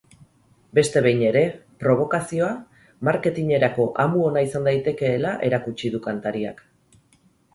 Beste 0.77 1.01
behin 1.07 1.19
ere, 1.25 1.41
probokazioa 1.83 2.47
marketinerako 3.09 3.85
amu 4.05 4.23
ona 4.29 4.43
izan 4.47 4.65
daitekeela 4.69 5.35
erakutsi 5.51 5.95
du 5.97 6.01
kantariak. 6.07 6.65